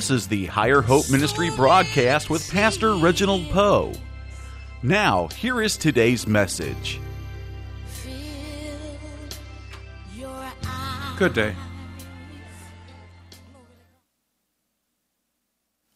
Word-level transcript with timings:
This 0.00 0.10
is 0.10 0.28
the 0.28 0.46
Higher 0.46 0.80
Hope 0.80 1.10
Ministry 1.10 1.50
broadcast 1.50 2.30
with 2.30 2.50
Pastor 2.50 2.94
Reginald 2.94 3.44
Poe. 3.50 3.92
Now, 4.82 5.28
here 5.28 5.60
is 5.60 5.76
today's 5.76 6.26
message. 6.26 6.98
Good 11.18 11.34
day. 11.34 11.54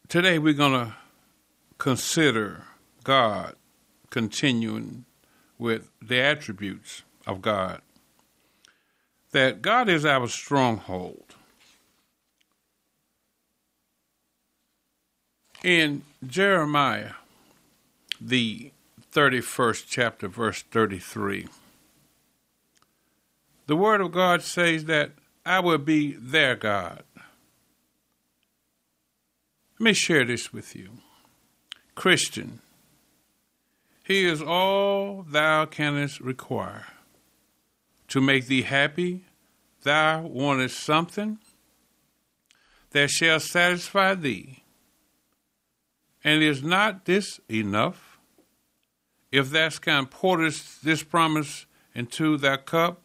Today 0.08 0.38
we're 0.38 0.52
going 0.52 0.88
to 0.88 0.94
consider 1.78 2.64
God 3.04 3.56
continuing 4.10 5.06
with 5.58 5.88
the 6.02 6.20
attributes 6.20 7.04
of 7.26 7.40
God. 7.40 7.80
That 9.30 9.62
God 9.62 9.88
is 9.88 10.04
our 10.04 10.28
stronghold. 10.28 11.33
In 15.64 16.02
Jeremiah, 16.26 17.12
the 18.20 18.70
31st 19.14 19.84
chapter, 19.88 20.28
verse 20.28 20.60
33, 20.60 21.48
the 23.66 23.74
Word 23.74 24.02
of 24.02 24.12
God 24.12 24.42
says 24.42 24.84
that 24.84 25.12
I 25.46 25.60
will 25.60 25.78
be 25.78 26.12
their 26.12 26.54
God. 26.54 27.02
Let 29.78 29.84
me 29.84 29.94
share 29.94 30.26
this 30.26 30.52
with 30.52 30.76
you. 30.76 30.90
Christian, 31.94 32.58
He 34.02 34.26
is 34.26 34.42
all 34.42 35.22
thou 35.22 35.64
canst 35.64 36.20
require. 36.20 36.88
To 38.08 38.20
make 38.20 38.48
thee 38.48 38.62
happy, 38.62 39.22
thou 39.82 40.28
wantest 40.28 40.84
something 40.84 41.38
that 42.90 43.08
shall 43.08 43.40
satisfy 43.40 44.14
thee. 44.14 44.63
And 46.24 46.42
is 46.42 46.62
not 46.62 47.04
this 47.04 47.38
enough? 47.50 48.18
If 49.30 49.50
thou 49.50 49.68
can 49.68 50.06
pourest 50.06 50.82
this 50.84 51.02
promise 51.02 51.66
into 51.94 52.38
thy 52.38 52.56
cup, 52.56 53.04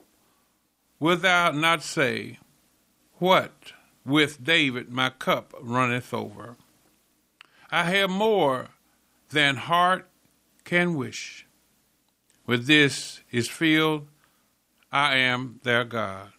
wilt 0.99 1.21
thou 1.23 1.51
not 1.51 1.83
say, 1.83 2.39
What 3.15 3.73
with 4.05 4.43
David 4.43 4.89
my 4.89 5.09
cup 5.09 5.53
runneth 5.61 6.13
over? 6.13 6.55
I 7.69 7.83
have 7.83 8.09
more 8.09 8.69
than 9.31 9.57
heart 9.57 10.07
can 10.63 10.95
wish. 10.95 11.45
With 12.45 12.65
this 12.65 13.21
is 13.31 13.47
filled, 13.47 14.07
I 14.91 15.17
am 15.17 15.59
their 15.63 15.83
God. 15.83 16.31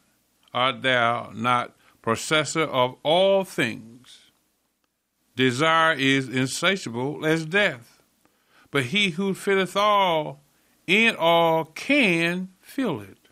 Art 0.53 0.83
thou 0.83 1.31
not 1.35 1.77
possessor 2.03 2.63
of 2.63 2.97
all 3.03 3.45
things? 3.45 4.30
Desire 5.37 5.95
is 5.95 6.29
insatiable 6.29 7.25
as 7.25 7.47
death, 7.47 8.03
but 8.71 8.85
he 8.85 9.11
who 9.11 9.35
filleth 9.35 9.77
all 9.77 10.43
in 10.87 11.15
all 11.17 11.65
can 11.65 12.49
fill 12.61 13.01
it. 13.01 13.29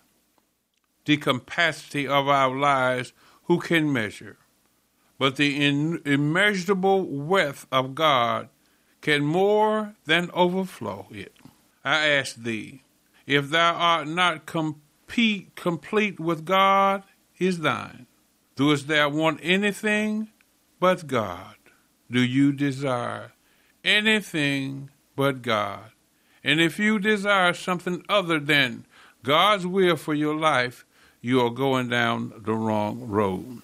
The 1.04 1.16
capacity 1.16 2.06
of 2.06 2.28
our 2.28 2.54
lives, 2.54 3.12
who 3.44 3.58
can 3.58 3.92
measure? 3.92 4.36
But 5.18 5.36
the 5.36 5.66
in- 5.66 6.00
immeasurable 6.04 7.04
wealth 7.04 7.66
of 7.72 7.94
God 7.94 8.48
can 9.00 9.24
more 9.24 9.94
than 10.06 10.30
overflow 10.32 11.08
it. 11.10 11.34
I 11.84 12.06
ask 12.06 12.36
thee, 12.36 12.82
if 13.26 13.50
thou 13.50 13.74
art 13.74 14.08
not 14.08 14.46
compete, 14.46 15.54
complete 15.56 16.20
with 16.20 16.44
God, 16.44 17.02
is 17.38 17.60
thine. 17.60 18.06
Doest 18.56 18.88
thou 18.88 19.08
want 19.08 19.40
anything 19.42 20.28
but 20.80 21.06
God? 21.06 21.57
Do 22.10 22.20
you 22.20 22.52
desire 22.52 23.32
anything 23.84 24.90
but 25.14 25.42
God? 25.42 25.90
And 26.42 26.60
if 26.60 26.78
you 26.78 26.98
desire 26.98 27.52
something 27.52 28.04
other 28.08 28.38
than 28.40 28.86
God's 29.22 29.66
will 29.66 29.96
for 29.96 30.14
your 30.14 30.34
life, 30.34 30.86
you 31.20 31.40
are 31.44 31.50
going 31.50 31.88
down 31.88 32.32
the 32.38 32.54
wrong 32.54 33.06
road. 33.06 33.62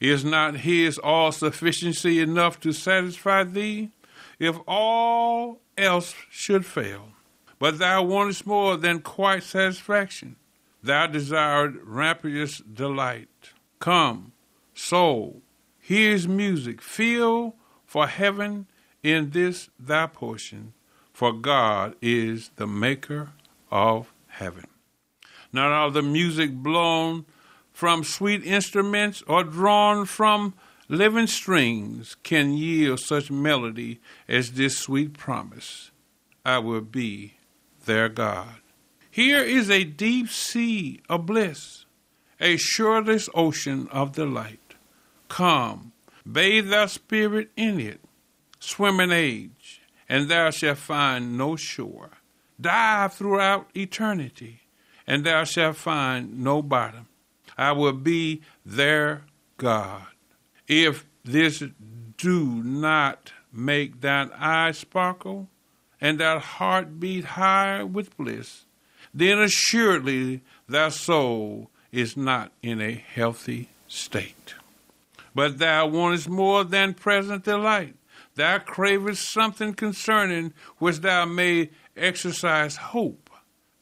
Is 0.00 0.24
not 0.24 0.58
His 0.58 0.98
all 0.98 1.32
sufficiency 1.32 2.20
enough 2.20 2.60
to 2.60 2.72
satisfy 2.72 3.44
thee? 3.44 3.90
If 4.38 4.56
all 4.66 5.58
else 5.76 6.14
should 6.30 6.64
fail, 6.64 7.08
but 7.58 7.78
thou 7.78 8.04
wantest 8.04 8.46
more 8.46 8.76
than 8.76 9.00
quite 9.00 9.42
satisfaction, 9.42 10.36
thou 10.82 11.06
desired 11.06 11.80
rapturous 11.82 12.58
delight. 12.58 13.28
Come, 13.80 14.32
soul, 14.74 15.42
here's 15.80 16.28
music. 16.28 16.80
Feel 16.80 17.54
for 17.94 18.08
heaven 18.08 18.66
in 19.04 19.30
this 19.30 19.70
thy 19.78 20.04
portion, 20.04 20.72
for 21.12 21.32
God 21.32 21.94
is 22.02 22.50
the 22.56 22.66
maker 22.66 23.30
of 23.70 24.12
heaven. 24.26 24.66
Not 25.52 25.70
all 25.70 25.92
the 25.92 26.02
music 26.02 26.50
blown 26.54 27.24
from 27.72 28.02
sweet 28.02 28.44
instruments 28.44 29.22
or 29.28 29.44
drawn 29.44 30.06
from 30.06 30.54
living 30.88 31.28
strings 31.28 32.16
can 32.24 32.54
yield 32.54 32.98
such 32.98 33.30
melody 33.30 34.00
as 34.26 34.54
this 34.54 34.76
sweet 34.76 35.12
promise 35.16 35.92
I 36.44 36.58
will 36.58 36.80
be 36.80 37.34
their 37.84 38.08
God. 38.08 38.56
Here 39.08 39.44
is 39.44 39.70
a 39.70 39.84
deep 39.84 40.30
sea 40.30 41.00
of 41.08 41.26
bliss, 41.26 41.84
a 42.40 42.56
shoreless 42.56 43.28
ocean 43.34 43.86
of 43.92 44.10
delight. 44.10 44.74
Come, 45.28 45.92
bathe 46.30 46.68
thy 46.68 46.86
spirit 46.86 47.50
in 47.56 47.80
it, 47.80 48.00
swim 48.58 49.00
in 49.00 49.12
age, 49.12 49.82
and 50.08 50.28
thou 50.28 50.50
shalt 50.50 50.78
find 50.78 51.36
no 51.36 51.56
shore. 51.56 52.10
Dive 52.60 53.14
throughout 53.14 53.68
eternity, 53.76 54.60
and 55.06 55.24
thou 55.24 55.44
shalt 55.44 55.76
find 55.76 56.42
no 56.42 56.62
bottom. 56.62 57.08
I 57.56 57.72
will 57.72 57.92
be 57.92 58.42
their 58.64 59.22
God. 59.56 60.06
If 60.66 61.04
this 61.24 61.62
do 62.16 62.44
not 62.62 63.32
make 63.52 64.00
thine 64.00 64.30
eyes 64.38 64.78
sparkle, 64.78 65.48
and 66.00 66.20
thy 66.20 66.38
heart 66.38 67.00
beat 67.00 67.24
high 67.24 67.82
with 67.82 68.16
bliss, 68.16 68.64
then 69.12 69.38
assuredly 69.38 70.42
thy 70.68 70.88
soul 70.88 71.70
is 71.92 72.16
not 72.16 72.52
in 72.62 72.80
a 72.80 72.92
healthy 72.92 73.68
state. 73.86 74.54
But 75.34 75.58
thou 75.58 75.88
wantest 75.88 76.28
more 76.28 76.64
than 76.64 76.94
present 76.94 77.44
delight. 77.44 77.96
Thou 78.36 78.58
cravest 78.58 79.28
something 79.28 79.74
concerning 79.74 80.52
which 80.78 80.98
thou 80.98 81.24
may 81.24 81.70
exercise 81.96 82.76
hope. 82.76 83.30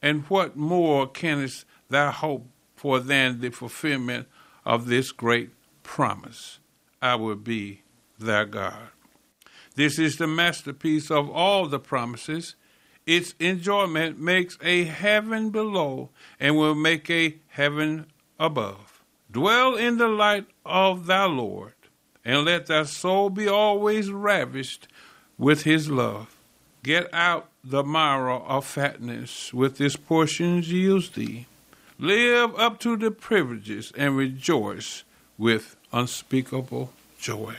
And 0.00 0.22
what 0.24 0.56
more 0.56 1.06
canst 1.06 1.64
thou 1.88 2.10
hope 2.10 2.46
for 2.74 2.98
than 2.98 3.40
the 3.40 3.50
fulfillment 3.50 4.28
of 4.64 4.86
this 4.86 5.12
great 5.12 5.50
promise? 5.82 6.58
I 7.00 7.14
will 7.16 7.36
be 7.36 7.82
thy 8.18 8.44
God. 8.44 8.88
This 9.74 9.98
is 9.98 10.16
the 10.16 10.26
masterpiece 10.26 11.10
of 11.10 11.30
all 11.30 11.66
the 11.66 11.78
promises. 11.78 12.54
Its 13.06 13.34
enjoyment 13.40 14.18
makes 14.18 14.58
a 14.62 14.84
heaven 14.84 15.50
below 15.50 16.10
and 16.38 16.56
will 16.56 16.74
make 16.74 17.10
a 17.10 17.36
heaven 17.48 18.06
above. 18.38 19.02
Dwell 19.30 19.76
in 19.76 19.96
the 19.96 20.08
light 20.08 20.46
of 20.64 21.06
thy 21.06 21.24
Lord, 21.24 21.74
and 22.24 22.44
let 22.44 22.66
thy 22.66 22.84
soul 22.84 23.30
be 23.30 23.48
always 23.48 24.10
ravished 24.10 24.88
with 25.38 25.62
his 25.62 25.90
love. 25.90 26.34
Get 26.82 27.12
out 27.14 27.48
the 27.64 27.84
marrow 27.84 28.44
of 28.46 28.64
fatness 28.64 29.52
with 29.54 29.78
this 29.78 29.96
portions 29.96 30.72
yields 30.72 31.10
thee. 31.10 31.46
Live 31.98 32.58
up 32.58 32.80
to 32.80 32.96
the 32.96 33.10
privileges 33.10 33.92
and 33.96 34.16
rejoice 34.16 35.04
with 35.38 35.76
unspeakable 35.92 36.92
joy. 37.18 37.54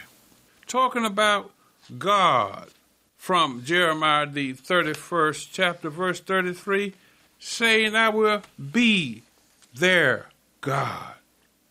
Talking 0.68 1.06
about 1.06 1.51
God 1.98 2.69
from 3.18 3.63
Jeremiah 3.63 4.25
the 4.25 4.54
31st 4.54 5.50
chapter 5.51 5.89
verse 5.89 6.19
33 6.19 6.94
saying 7.39 7.95
I 7.95 8.10
will 8.10 8.42
be 8.72 9.24
their 9.74 10.27
God. 10.62 11.13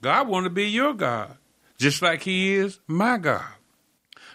God 0.02 0.28
want 0.28 0.44
to 0.44 0.50
be 0.50 0.68
your 0.68 0.92
God 0.92 1.38
just 1.78 2.02
like 2.02 2.22
he 2.22 2.54
is 2.54 2.78
my 2.86 3.18
God. 3.18 3.54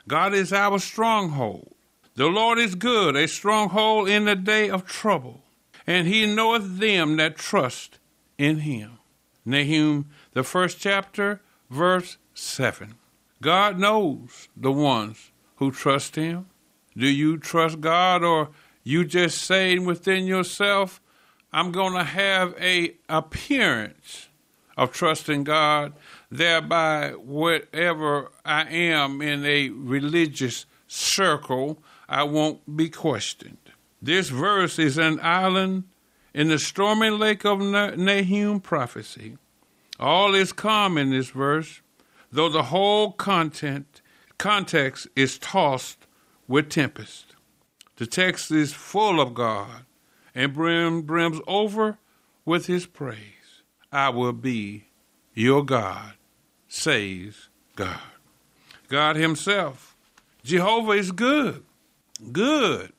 God 0.07 0.33
is 0.33 0.51
our 0.51 0.79
stronghold. 0.79 1.73
The 2.15 2.27
Lord 2.27 2.57
is 2.57 2.75
good, 2.75 3.15
a 3.15 3.27
stronghold 3.27 4.09
in 4.09 4.25
the 4.25 4.35
day 4.35 4.69
of 4.69 4.85
trouble, 4.85 5.43
and 5.85 6.07
he 6.07 6.25
knoweth 6.25 6.79
them 6.79 7.17
that 7.17 7.37
trust 7.37 7.99
in 8.37 8.59
him. 8.59 8.99
Nahum, 9.45 10.09
the 10.33 10.43
first 10.43 10.79
chapter, 10.79 11.41
verse 11.69 12.17
7. 12.33 12.95
God 13.41 13.79
knows 13.79 14.49
the 14.57 14.71
ones 14.71 15.31
who 15.57 15.71
trust 15.71 16.15
him. 16.15 16.47
Do 16.97 17.07
you 17.07 17.37
trust 17.37 17.79
God 17.79 18.23
or 18.23 18.49
you 18.83 19.05
just 19.05 19.41
saying 19.41 19.85
within 19.85 20.25
yourself, 20.25 20.99
I'm 21.53 21.71
going 21.71 21.93
to 21.93 22.03
have 22.03 22.55
a 22.59 22.95
appearance 23.07 24.26
of 24.77 24.91
trusting 24.91 25.43
God, 25.43 25.93
thereby 26.31 27.13
wherever 27.17 28.31
I 28.45 28.63
am 28.69 29.21
in 29.21 29.43
a 29.43 29.69
religious 29.69 30.65
circle, 30.87 31.81
I 32.07 32.23
won't 32.23 32.77
be 32.77 32.89
questioned. 32.89 33.57
This 34.01 34.29
verse 34.29 34.77
is 34.77 34.97
an 34.97 35.19
island 35.21 35.85
in 36.33 36.49
the 36.49 36.59
stormy 36.59 37.09
lake 37.09 37.43
of 37.43 37.59
Nahum 37.59 38.61
prophecy. 38.61 39.37
All 39.99 40.35
is 40.35 40.53
calm 40.53 40.97
in 40.97 41.09
this 41.09 41.31
verse, 41.31 41.81
though 42.31 42.49
the 42.49 42.63
whole 42.63 43.11
content 43.11 44.01
context 44.37 45.07
is 45.15 45.39
tossed 45.39 46.05
with 46.47 46.69
tempest. 46.69 47.35
The 47.95 48.05
text 48.05 48.51
is 48.51 48.71
full 48.73 49.19
of 49.19 49.33
God 49.33 49.85
and 50.35 50.53
brim, 50.53 51.01
brims 51.01 51.39
over 51.47 51.97
with 52.45 52.67
his 52.67 52.85
praise. 52.85 53.36
I 53.91 54.09
will 54.09 54.33
be 54.33 54.85
your 55.33 55.63
God, 55.63 56.13
says 56.67 57.49
God. 57.75 57.99
God 58.89 59.15
Himself, 59.15 59.95
Jehovah 60.43 60.93
is 60.93 61.11
good, 61.11 61.63
good 62.31 62.93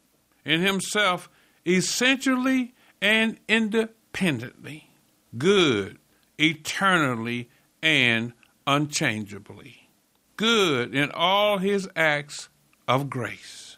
in 0.45 0.61
Himself, 0.61 1.29
essentially 1.67 2.75
and 3.01 3.39
independently, 3.49 4.91
good 5.37 5.99
eternally 6.39 7.49
and 7.83 8.33
unchangeably, 8.67 9.89
good 10.37 10.95
in 10.95 11.11
all 11.13 11.59
His 11.59 11.89
acts 11.97 12.49
of 12.87 13.11
grace, 13.11 13.77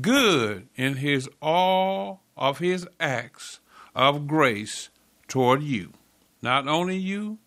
good 0.00 0.68
in 0.76 0.96
His 0.96 1.28
all 1.40 2.22
of 2.36 2.58
His 2.58 2.86
acts 2.98 3.60
of 3.94 4.26
grace 4.26 4.90
toward 5.28 5.62
you, 5.62 5.92
not 6.42 6.66
only 6.68 6.96
you 6.96 7.38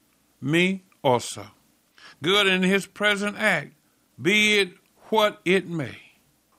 me 0.41 0.83
also. 1.03 1.47
Good 2.21 2.47
in 2.47 2.63
his 2.63 2.85
present 2.85 3.37
act, 3.37 3.73
be 4.21 4.59
it 4.59 4.73
what 5.09 5.41
it 5.45 5.67
may. 5.67 5.97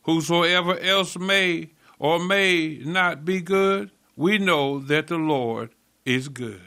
Whosoever 0.02 0.78
else 0.78 1.16
may 1.16 1.70
or 1.98 2.18
may 2.18 2.80
not 2.84 3.24
be 3.24 3.40
good, 3.40 3.90
we 4.16 4.38
know 4.38 4.78
that 4.78 5.06
the 5.06 5.16
Lord 5.16 5.70
is 6.04 6.28
good. 6.28 6.60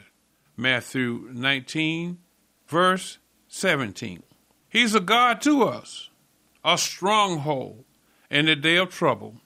Matthew 0.56 1.28
19, 1.32 2.18
verse 2.66 3.18
17. 3.48 4.22
He's 4.68 4.94
a 4.94 5.00
God 5.00 5.40
to 5.42 5.62
us, 5.62 6.10
a 6.64 6.76
stronghold 6.76 7.84
in 8.30 8.46
the 8.46 8.56
day 8.56 8.76
of 8.76 8.90
trouble. 8.90 9.36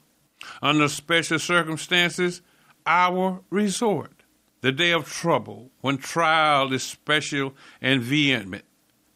Under 0.61 0.89
special 0.89 1.39
circumstances, 1.39 2.43
our 2.87 3.43
resort 3.51 4.22
the 4.63 4.73
day 4.73 4.93
of 4.93 5.09
trouble, 5.09 5.71
when 5.81 5.99
trial 5.99 6.73
is 6.73 6.83
special 6.83 7.55
and 7.81 8.01
vehement, 8.01 8.65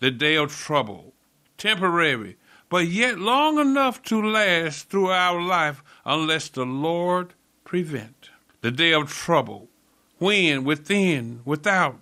the 0.00 0.10
day 0.10 0.36
of 0.36 0.52
trouble, 0.52 1.14
temporary, 1.56 2.36
but 2.68 2.88
yet 2.88 3.18
long 3.18 3.58
enough 3.58 4.02
to 4.02 4.20
last 4.20 4.90
through 4.90 5.10
our 5.10 5.40
life 5.40 5.82
unless 6.04 6.48
the 6.48 6.66
Lord 6.66 7.34
prevent. 7.64 8.30
The 8.60 8.72
day 8.72 8.92
of 8.92 9.08
trouble, 9.08 9.68
when 10.18 10.64
within, 10.64 11.42
without, 11.44 12.00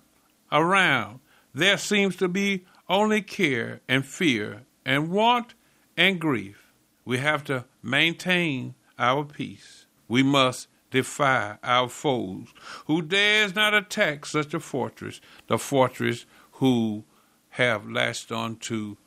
around, 0.51 1.19
there 1.53 1.77
seems 1.77 2.15
to 2.17 2.27
be 2.27 2.65
only 2.89 3.21
care 3.21 3.81
and 3.87 4.05
fear 4.05 4.63
and 4.83 5.11
want 5.11 5.53
and 5.95 6.19
grief. 6.19 6.71
We 7.05 7.19
have 7.19 7.43
to 7.45 7.65
maintain 7.83 8.73
our 8.97 9.23
peace. 9.23 9.85
We 10.07 10.23
must 10.23 10.67
defy 10.91 11.57
our 11.63 11.89
foes, 11.89 12.47
who 12.85 13.01
dares 13.01 13.55
not 13.55 13.73
attack 13.73 14.25
such 14.25 14.53
a 14.53 14.59
fortress, 14.59 15.19
the 15.47 15.57
fortress 15.57 16.25
who 16.53 17.03
have 17.49 17.89
latched 17.89 18.31
on 18.31 18.55
to 18.57 18.97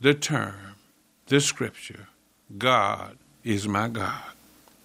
the 0.00 0.14
term, 0.14 0.76
the 1.26 1.40
scripture, 1.40 2.08
God 2.56 3.18
is 3.44 3.66
my 3.68 3.88
God. 3.88 4.32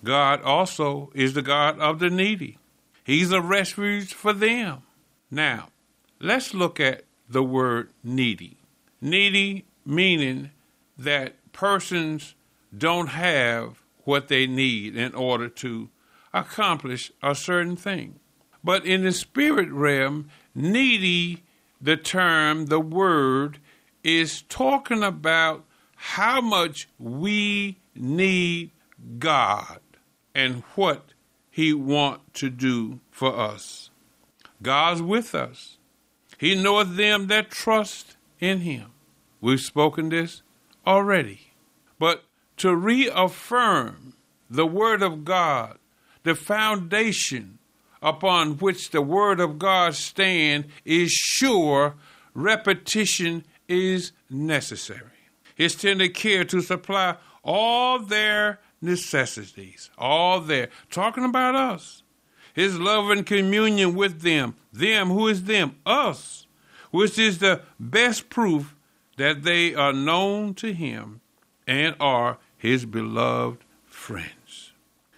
God 0.04 0.42
also 0.42 1.12
is 1.14 1.34
the 1.34 1.42
God 1.42 1.80
of 1.80 2.00
the 2.00 2.10
needy. 2.10 2.58
He's 3.04 3.32
a 3.32 3.42
refuge 3.42 4.14
for 4.14 4.34
them. 4.34 4.84
Now, 5.32 5.70
let's 6.20 6.54
look 6.54 6.80
at 6.80 7.04
the 7.30 7.44
word 7.44 7.90
needy. 8.04 8.58
Needy 9.02 9.66
meaning 9.86 10.52
that 10.98 11.36
persons 11.52 12.36
don't 12.78 13.08
have 13.08 13.82
what 14.04 14.28
they 14.28 14.48
need 14.48 14.96
in 14.96 15.14
order 15.16 15.48
to 15.48 15.90
accomplish 16.34 17.12
a 17.22 17.36
certain 17.36 17.76
thing. 17.76 18.20
But 18.64 18.86
in 18.86 19.04
the 19.04 19.12
spirit 19.12 19.70
realm, 19.72 20.30
needy, 20.56 21.44
the 21.82 21.98
term, 21.98 22.68
the 22.68 22.80
word, 22.80 23.60
is 24.04 24.42
talking 24.44 25.04
about 25.04 25.66
how 25.96 26.42
much 26.42 26.88
we 26.98 27.78
need 27.96 28.72
God 29.20 29.80
and 30.34 30.64
what 30.76 31.14
He 31.50 31.74
want 31.74 32.34
to 32.36 32.50
do 32.50 33.00
for 33.12 33.38
us. 33.38 33.90
God's 34.62 35.02
with 35.02 35.36
us. 35.36 35.78
He 36.38 36.56
knoweth 36.56 36.96
them 36.96 37.28
that 37.28 37.52
trust 37.52 38.16
in 38.40 38.62
Him. 38.62 38.92
We've 39.40 39.60
spoken 39.60 40.10
this 40.10 40.42
already. 40.88 41.52
But 42.00 42.24
to 42.58 42.76
reaffirm 42.76 44.16
the 44.50 44.66
Word 44.66 45.02
of 45.02 45.26
God 45.26 45.78
the 46.24 46.36
foundation 46.36 47.60
upon 48.02 48.58
which 48.58 48.90
the 48.92 49.02
Word 49.02 49.40
of 49.40 49.58
God 49.58 49.96
stand 49.96 50.66
is 50.84 51.12
sure, 51.12 51.96
repetition 52.34 53.46
is 53.68 54.12
necessary. 54.30 55.02
His 55.56 55.76
tender 55.76 56.10
care 56.10 56.44
to 56.46 56.62
supply 56.62 57.16
all 57.44 58.00
their 58.00 58.60
necessities, 58.82 59.90
all 59.98 60.42
their, 60.42 60.70
talking 60.92 61.24
about 61.24 61.56
us. 61.56 62.04
His 62.54 62.78
love 62.78 63.10
and 63.10 63.26
communion 63.26 63.96
with 63.96 64.22
them, 64.22 64.56
them, 64.72 65.10
who 65.10 65.28
is 65.28 65.46
them? 65.46 65.76
Us, 65.86 66.46
which 66.92 67.18
is 67.18 67.40
the 67.40 67.62
best 67.80 68.30
proof 68.30 68.76
that 69.18 69.44
they 69.44 69.74
are 69.74 69.94
known 69.94 70.54
to 70.56 70.74
Him 70.74 71.22
and 71.66 71.96
are 72.00 72.38
His 72.58 72.86
beloved 72.86 73.64
friends. 73.86 74.43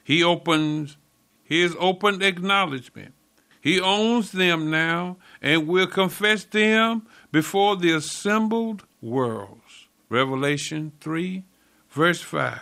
He 0.06 0.24
opens 0.24 0.98
his 1.44 1.76
open 1.80 2.22
acknowledgement. 2.22 3.16
He 3.60 3.82
owns 3.82 4.32
them 4.32 4.70
now 4.70 5.18
and 5.42 5.68
will 5.68 5.88
confess 5.88 6.44
them 6.44 7.08
before 7.32 7.76
the 7.76 7.92
assembled 7.92 8.86
worlds. 9.02 9.88
Revelation 10.08 10.92
3, 11.02 11.44
verse 11.90 12.22
5. 12.22 12.62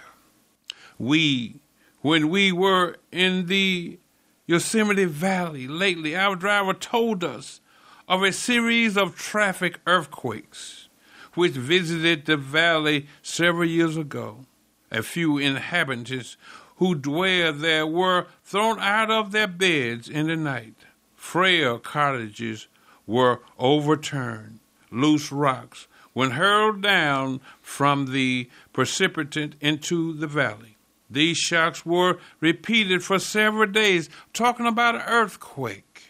We, 0.98 1.60
when 2.00 2.30
we 2.30 2.54
were 2.54 2.96
in 3.12 3.48
the 3.48 4.00
Yosemite 4.48 5.04
Valley 5.04 5.68
lately, 5.68 6.16
our 6.16 6.38
driver 6.38 6.74
told 6.74 7.26
us 7.26 7.60
of 8.08 8.24
a 8.24 8.32
series 8.32 8.96
of 8.96 9.18
traffic 9.18 9.80
earthquakes 9.86 10.88
which 11.34 11.52
visited 11.52 12.26
the 12.26 12.38
valley 12.38 13.08
several 13.22 13.68
years 13.68 13.98
ago. 13.98 14.46
A 14.90 15.04
few 15.04 15.38
inhabitants 15.38 16.38
who 16.84 16.96
dwell 16.96 17.54
there 17.54 17.88
were 17.88 18.28
thrown 18.44 18.78
out 18.78 19.10
of 19.10 19.32
their 19.32 19.48
beds 19.48 20.10
in 20.10 20.28
the 20.28 20.36
night. 20.36 20.75
Frail 21.16 21.80
cottages 21.80 22.68
were 23.08 23.40
overturned. 23.58 24.60
Loose 24.92 25.32
rocks 25.32 25.88
when 26.12 26.32
hurled 26.32 26.82
down 26.82 27.40
from 27.62 28.12
the 28.12 28.50
precipitate 28.74 29.56
into 29.62 30.12
the 30.12 30.28
valley. 30.28 30.75
These 31.10 31.38
shocks 31.38 31.86
were 31.86 32.20
repeated 32.42 33.02
for 33.02 33.18
several 33.18 33.72
days, 33.72 34.10
talking 34.34 34.68
about 34.68 34.96
an 34.96 35.04
earthquake, 35.08 36.10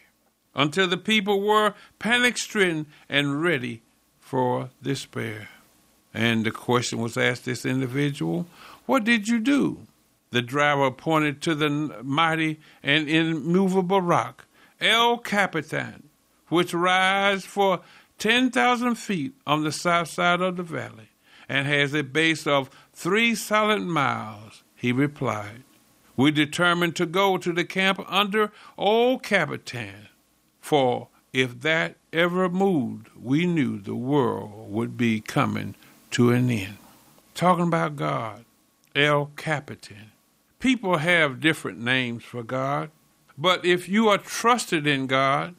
until 0.56 0.88
the 0.88 0.98
people 0.98 1.40
were 1.40 1.76
panic 2.00 2.40
stricken 2.40 2.88
and 3.08 3.44
ready 3.44 3.84
for 4.20 4.72
despair. 4.82 5.50
And 6.16 6.44
the 6.44 6.52
question 6.52 6.98
was 6.98 7.16
asked 7.16 7.46
this 7.46 7.64
individual, 7.64 8.48
What 8.88 9.04
did 9.04 9.28
you 9.28 9.40
do? 9.40 9.86
The 10.34 10.42
driver 10.42 10.90
pointed 10.90 11.44
to 11.44 11.54
the 11.54 11.70
mighty 12.02 12.60
and 12.82 13.08
immovable 13.08 14.02
rock, 14.02 14.48
El 14.82 15.20
Capitan, 15.20 16.10
which 16.48 16.74
rises 16.74 17.46
for 17.46 17.82
10,000 18.18 18.96
feet 18.96 19.36
on 19.46 19.64
the 19.64 19.72
south 19.72 20.08
side 20.08 20.42
of 20.42 20.58
the 20.58 20.64
valley 20.64 21.10
and 21.48 21.68
has 21.68 21.94
a 21.94 22.02
base 22.02 22.48
of 22.48 22.72
three 22.94 23.36
solid 23.36 23.84
miles, 23.84 24.64
he 24.76 24.92
replied. 24.92 25.66
We 26.18 26.32
determined 26.32 26.96
to 26.96 27.06
go 27.06 27.38
to 27.38 27.54
the 27.54 27.64
camp 27.64 28.04
under 28.08 28.52
Old 28.76 29.22
Capitan, 29.22 30.08
for 30.60 31.10
if 31.32 31.62
that 31.62 31.98
ever 32.12 32.50
moved, 32.50 33.10
we 33.16 33.46
knew 33.46 33.78
the 33.78 33.94
world 33.94 34.72
would 34.72 34.98
be 34.98 35.22
coming 35.22 35.76
to 36.10 36.32
an 36.32 36.50
end. 36.50 36.80
Talking 37.36 37.68
about 37.68 37.98
God, 37.98 38.46
El 38.96 39.28
Capitan. 39.36 40.13
People 40.64 41.00
have 41.00 41.42
different 41.42 41.78
names 41.78 42.24
for 42.24 42.42
God, 42.42 42.90
but 43.38 43.66
if 43.66 43.90
you 43.90 44.08
are 44.08 44.18
trusted 44.18 44.88
in 44.88 45.08
God, 45.08 45.56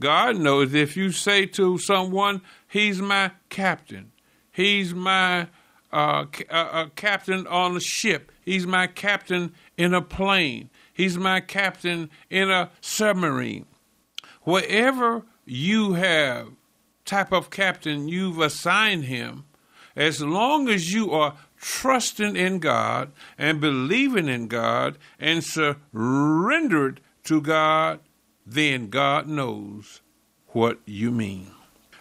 God 0.00 0.38
knows 0.38 0.72
if 0.72 0.96
you 0.96 1.12
say 1.12 1.44
to 1.44 1.76
someone, 1.76 2.40
He's 2.66 3.02
my 3.02 3.32
captain, 3.50 4.12
He's 4.50 4.94
my 4.94 5.48
uh, 5.92 6.24
uh, 6.48 6.54
uh, 6.54 6.86
captain 6.96 7.46
on 7.48 7.76
a 7.76 7.80
ship, 7.80 8.32
He's 8.46 8.66
my 8.66 8.86
captain 8.86 9.52
in 9.76 9.92
a 9.92 10.00
plane, 10.00 10.70
He's 10.90 11.18
my 11.18 11.40
captain 11.40 12.08
in 12.30 12.50
a 12.50 12.70
submarine. 12.80 13.66
Wherever 14.44 15.26
you 15.44 15.92
have 15.92 16.48
type 17.04 17.30
of 17.30 17.50
captain 17.50 18.08
you've 18.08 18.38
assigned 18.38 19.04
him, 19.04 19.44
as 19.94 20.22
long 20.22 20.70
as 20.70 20.94
you 20.94 21.10
are 21.10 21.34
trusting 21.60 22.36
in 22.36 22.58
God 22.58 23.12
and 23.38 23.60
believing 23.60 24.28
in 24.28 24.48
God 24.48 24.98
and 25.18 25.42
surrendered 25.42 27.00
to 27.24 27.40
God, 27.40 28.00
then 28.46 28.88
God 28.88 29.28
knows 29.28 30.00
what 30.48 30.78
you 30.86 31.10
mean. 31.10 31.50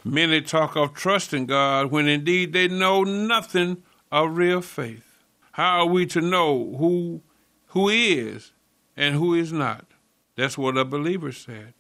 Many 0.03 0.41
talk 0.41 0.75
of 0.75 0.93
trusting 0.93 1.47
God 1.47 1.91
when 1.91 2.07
indeed 2.07 2.53
they 2.53 2.67
know 2.67 3.03
nothing 3.03 3.83
of 4.12 4.38
real 4.38 4.62
faith. 4.62 5.24
How 5.53 5.79
are 5.79 5.88
we 5.88 6.05
to 6.07 6.21
know 6.21 6.75
who 6.77 7.21
who 7.67 7.89
is 7.89 8.51
and 8.95 9.15
who 9.15 9.33
is 9.33 9.51
not? 9.51 9.85
That's 10.35 10.57
what 10.57 10.77
a 10.77 10.85
believer 10.85 11.31
said. 11.31 11.74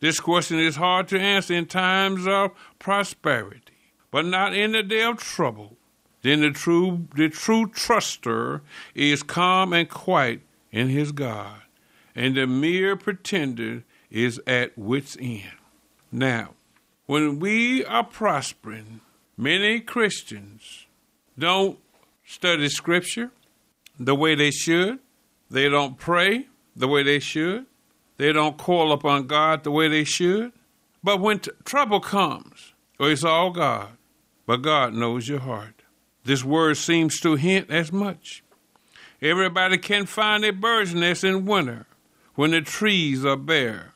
This 0.00 0.20
question 0.20 0.58
is 0.58 0.76
hard 0.76 1.08
to 1.08 1.20
answer 1.20 1.54
in 1.54 1.66
times 1.66 2.26
of 2.26 2.52
prosperity, 2.78 3.92
but 4.10 4.24
not 4.24 4.54
in 4.54 4.72
the 4.72 4.82
day 4.82 5.02
of 5.02 5.18
trouble. 5.18 5.76
Then 6.22 6.40
the 6.40 6.50
true 6.50 7.08
the 7.14 7.28
true 7.28 7.66
truster 7.66 8.60
is 8.94 9.22
calm 9.22 9.72
and 9.72 9.88
quiet 9.88 10.40
in 10.70 10.88
his 10.88 11.12
God, 11.12 11.62
and 12.14 12.36
the 12.36 12.46
mere 12.46 12.96
pretender 12.96 13.82
is 14.10 14.40
at 14.46 14.76
wit's 14.78 15.16
end. 15.20 15.58
Now, 16.10 16.54
when 17.06 17.40
we 17.40 17.84
are 17.84 18.04
prospering, 18.04 19.00
many 19.36 19.80
Christians 19.80 20.86
don't 21.38 21.78
study 22.24 22.68
Scripture 22.68 23.30
the 23.98 24.14
way 24.14 24.34
they 24.34 24.50
should. 24.50 25.00
They 25.50 25.68
don't 25.68 25.98
pray 25.98 26.46
the 26.76 26.88
way 26.88 27.02
they 27.02 27.18
should. 27.18 27.66
They 28.16 28.32
don't 28.32 28.56
call 28.56 28.92
upon 28.92 29.26
God 29.26 29.64
the 29.64 29.70
way 29.70 29.88
they 29.88 30.04
should. 30.04 30.52
But 31.02 31.20
when 31.20 31.40
t- 31.40 31.50
trouble 31.64 32.00
comes, 32.00 32.74
well, 32.98 33.10
it's 33.10 33.24
all 33.24 33.50
God, 33.50 33.88
but 34.46 34.58
God 34.58 34.94
knows 34.94 35.28
your 35.28 35.40
heart. 35.40 35.81
This 36.24 36.44
word 36.44 36.76
seems 36.76 37.20
to 37.20 37.36
hint 37.36 37.70
as 37.70 37.92
much. 37.92 38.42
Everybody 39.20 39.78
can 39.78 40.06
find 40.06 40.44
a 40.44 40.52
bird's 40.52 40.94
nest 40.94 41.24
in 41.24 41.46
winter 41.46 41.86
when 42.34 42.52
the 42.52 42.60
trees 42.60 43.24
are 43.24 43.36
bare 43.36 43.92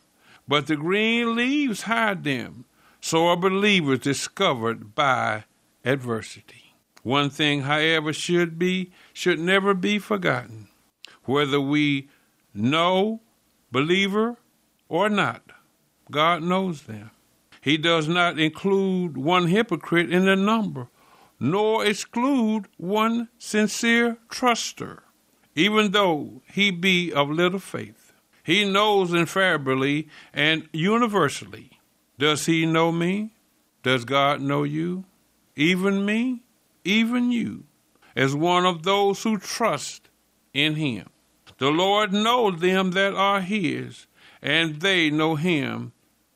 but 0.48 0.66
the 0.66 0.76
green 0.76 1.34
leaves 1.34 1.82
hide 1.82 2.24
them. 2.24 2.64
So 3.00 3.28
are 3.28 3.36
believers 3.36 4.00
discovered 4.00 4.94
by 4.94 5.44
adversity. 5.84 6.74
One 7.02 7.30
thing, 7.30 7.62
however, 7.62 8.12
should 8.12 8.58
be 8.58 8.90
should 9.12 9.38
never 9.38 9.74
be 9.74 9.98
forgotten. 9.98 10.68
Whether 11.24 11.60
we 11.60 12.08
know 12.52 13.20
believer 13.70 14.36
or 14.88 15.08
not, 15.08 15.42
God 16.10 16.42
knows 16.42 16.82
them. 16.82 17.10
He 17.60 17.76
does 17.76 18.08
not 18.08 18.38
include 18.38 19.16
one 19.16 19.48
hypocrite 19.48 20.12
in 20.12 20.24
the 20.24 20.36
number, 20.36 20.88
nor 21.38 21.84
exclude 21.84 22.66
one 22.76 23.28
sincere 23.38 24.16
truster, 24.28 25.00
even 25.54 25.92
though 25.92 26.42
he 26.52 26.70
be 26.70 27.12
of 27.12 27.30
little 27.30 27.58
faith. 27.58 28.12
He 28.42 28.64
knows 28.64 29.12
infallibly 29.12 30.08
and 30.32 30.68
universally. 30.72 31.80
Does 32.18 32.46
he 32.46 32.64
know 32.64 32.92
me? 32.92 33.34
Does 33.82 34.04
God 34.04 34.40
know 34.40 34.62
you? 34.62 35.04
Even 35.56 36.04
me? 36.04 36.42
Even 36.84 37.32
you, 37.32 37.64
as 38.14 38.34
one 38.34 38.64
of 38.64 38.84
those 38.84 39.22
who 39.22 39.38
trust 39.38 40.08
in 40.54 40.76
him. 40.76 41.08
The 41.58 41.70
Lord 41.70 42.12
knows 42.12 42.60
them 42.60 42.92
that 42.92 43.14
are 43.14 43.40
his, 43.40 44.06
and 44.40 44.80
they 44.80 45.10
know 45.10 45.34
him 45.34 45.92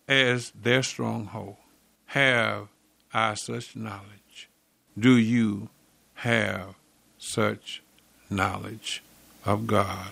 as 0.09 0.51
their 0.51 0.83
stronghold. 0.83 1.57
Have 2.07 2.69
I 3.15 3.35
such 3.35 3.77
knowledge? 3.77 4.50
Do 5.01 5.17
you 5.17 5.71
have 6.17 6.75
such 7.17 7.83
knowledge 8.29 9.03
of 9.47 9.67
God? 9.67 10.09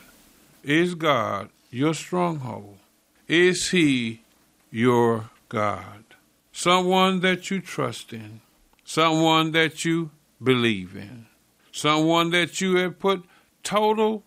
Is 0.64 0.94
God 0.94 1.50
your 1.70 1.92
stronghold? 1.92 2.78
Is 3.26 3.68
he 3.68 4.22
your 4.70 5.28
God? 5.50 6.04
Someone 6.52 7.20
that 7.20 7.50
you 7.50 7.60
trust 7.60 8.14
in, 8.14 8.40
someone 8.82 9.52
that 9.52 9.84
you 9.84 10.10
believe 10.42 10.96
in, 10.96 11.26
someone 11.70 12.30
that 12.30 12.62
you 12.62 12.76
have 12.76 12.98
put 12.98 13.24
total 13.62 14.22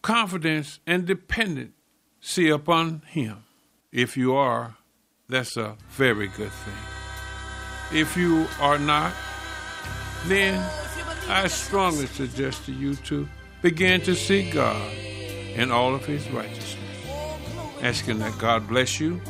confidence 0.00 0.80
and 0.86 1.04
dependency 1.04 2.48
upon 2.48 3.02
him. 3.08 3.44
If 3.92 4.16
you 4.16 4.34
are, 4.34 4.76
that's 5.28 5.58
a 5.58 5.76
very 5.90 6.28
good 6.28 6.52
thing. 6.52 8.00
If 8.00 8.16
you 8.16 8.46
are 8.60 8.78
not, 8.78 9.12
then 10.28 10.62
I 11.28 11.48
strongly 11.48 12.06
suggest 12.06 12.64
to 12.66 12.72
you 12.72 12.94
to 12.96 13.28
begin 13.62 14.00
to 14.02 14.14
seek 14.14 14.52
God 14.52 14.92
in 15.54 15.70
all 15.70 15.94
of 15.94 16.04
his 16.04 16.28
righteousness 16.30 16.86
asking 17.82 18.18
that 18.18 18.36
God 18.38 18.66
bless 18.66 19.00
you 19.00 19.20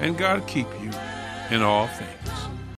and 0.00 0.16
God 0.16 0.46
keep 0.46 0.68
you 0.80 0.90
in 1.50 1.62
all 1.62 1.86
things. 1.88 2.55